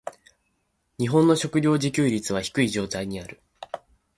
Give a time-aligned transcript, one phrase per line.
[0.97, 3.39] 日本の食糧自給率は低い状態にある。